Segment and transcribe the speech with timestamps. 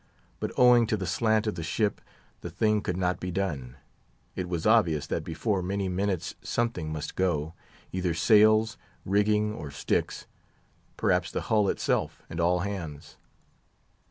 [0.39, 2.01] But, owing to the slant of the ship,
[2.39, 3.75] the thing could not be done.
[4.35, 10.25] It was obvious that before many minutes something must go—either sails, rigging, or sticks;
[10.97, 13.17] perhaps the hull itself, and all hands.